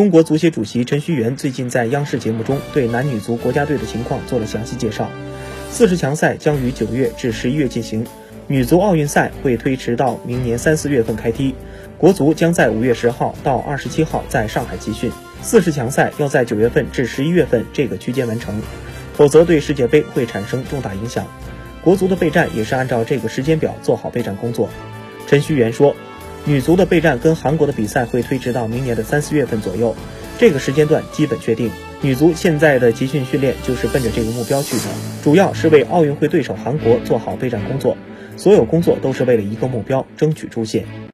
[0.00, 5.10] 中国足协主席陈戌源最近在央视节目中对男女足国家队的情况做了详细介绍。
[5.70, 8.06] 四十强赛将于九月至十一月进行，
[8.46, 11.54] 女足奥运赛会推迟到明年三四月份开踢，
[11.98, 15.12] 国足将在五月十号到二十七号在上海集训。
[15.42, 18.58] 四十强赛要在九月份至十一月份这个区间完成，
[19.12, 21.26] 否则对世界杯会产生重大影响。
[21.84, 24.70] 国足的备战也是按照这个时间表做好备战工作。
[25.26, 25.94] 陈戌源说。
[26.50, 29.94] 女足的备战跟韩国的比赛会推迟到明年的三四月份左右，
[30.36, 31.70] 这个时间段基本确定。
[32.02, 34.82] 女足现在的集训训练就是奔着这个目标去的，
[35.22, 37.96] 主要是为奥运会对手韩国做好备战工作，
[38.36, 40.84] 所有工作都是为了一个目标，争取出线。